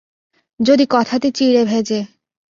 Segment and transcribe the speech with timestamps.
[0.59, 1.99] যদি কথাতে চিড়ে ভেজে।